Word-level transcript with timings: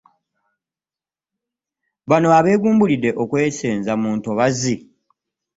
Bano 2.09 2.27
abeegumbulidde 2.39 3.09
okwesenza 3.23 3.91
mu 4.01 4.09
ntobazzi 4.17 4.75